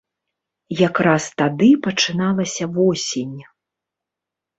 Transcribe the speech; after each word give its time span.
Якраз 0.77 1.23
тады 1.41 1.67
пачыналася 1.87 2.63
восень. 2.79 3.37